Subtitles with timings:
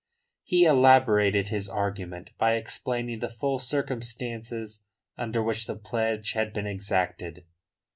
[0.41, 4.83] He elaborated his argument by explaining the full circumstances
[5.15, 7.45] under which the pledge had been exacted.